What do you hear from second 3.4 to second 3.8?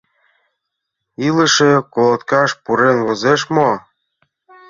мо?..